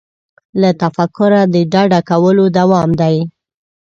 [0.61, 3.15] له تفکره د ډډه کولو دوام دی.